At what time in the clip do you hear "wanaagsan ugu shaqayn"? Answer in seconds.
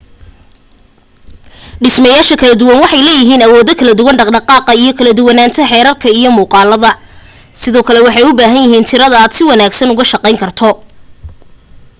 9.51-10.37